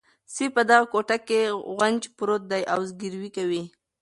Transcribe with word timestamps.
سپي 0.33 0.47
په 0.55 0.61
دغه 0.69 0.85
کوټه 0.93 1.17
کې 1.27 1.41
غونج 1.73 2.01
پروت 2.17 2.43
دی 2.51 2.63
او 2.73 2.79
زګیروی 2.89 3.29
کوي. 3.37 3.63